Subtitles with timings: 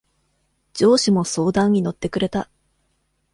[0.73, 2.49] 上司も相談に乗ってくれた。